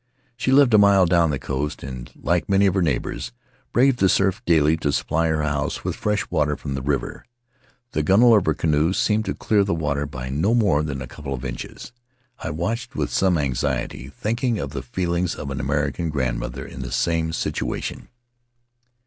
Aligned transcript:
She 0.35 0.51
lived 0.51 0.73
a 0.73 0.79
mile 0.79 1.05
down 1.05 1.29
the 1.29 1.37
coast 1.37 1.83
and, 1.83 2.11
like 2.15 2.49
many 2.49 2.65
of 2.65 2.73
her 2.73 2.81
neighbors, 2.81 3.31
braved 3.71 3.99
the 3.99 4.09
surf 4.09 4.41
daily 4.47 4.75
to 4.77 4.91
supply 4.91 5.27
her 5.27 5.43
house 5.43 5.83
with 5.83 5.95
fresh 5.95 6.27
water 6.31 6.55
from 6.55 6.73
the 6.73 6.81
river. 6.81 7.23
The 7.91 8.01
gunwale 8.01 8.39
of 8.39 8.47
her 8.47 8.55
canoe 8.55 8.93
seemed 8.93 9.25
to 9.25 9.35
clear 9.35 9.63
the 9.63 9.75
water 9.75 10.07
by 10.07 10.29
no 10.29 10.55
more 10.55 10.81
than 10.81 11.03
a 11.03 11.07
couple 11.07 11.35
of 11.35 11.45
inches; 11.45 11.91
I 12.39 12.49
watched 12.49 12.95
with 12.95 13.11
some 13.11 13.37
anxiety, 13.37 14.07
thinking 14.09 14.57
of 14.57 14.71
the 14.71 14.81
feelings 14.81 15.35
of 15.35 15.51
an 15.51 15.59
American 15.59 16.09
grandmother 16.09 16.65
in 16.65 16.81
the 16.81 16.91
same 16.91 17.31
situation. 17.31 18.07